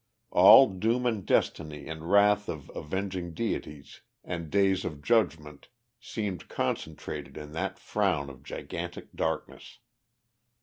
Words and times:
All 0.31 0.67
doom 0.67 1.05
and 1.05 1.23
destiny 1.23 1.87
and 1.87 2.09
wrath 2.09 2.49
of 2.49 2.71
avenging 2.73 3.35
deities 3.35 4.01
and 4.23 4.49
days 4.49 4.83
of 4.83 5.03
judgment 5.03 5.67
seemed 5.99 6.49
concentrated 6.49 7.37
in 7.37 7.51
that 7.51 7.77
frown 7.77 8.27
of 8.31 8.41
gigantic 8.41 9.13
darkness. 9.13 9.77